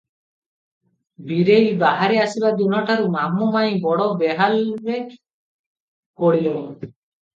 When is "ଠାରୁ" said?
2.89-3.05